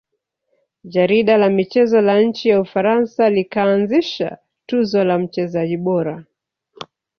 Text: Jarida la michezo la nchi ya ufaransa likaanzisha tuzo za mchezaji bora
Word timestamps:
Jarida 0.93 1.35
la 1.41 1.49
michezo 1.57 2.01
la 2.01 2.21
nchi 2.21 2.49
ya 2.49 2.61
ufaransa 2.61 3.29
likaanzisha 3.29 4.37
tuzo 4.65 5.03
za 5.05 5.19
mchezaji 5.19 5.77
bora 5.77 6.25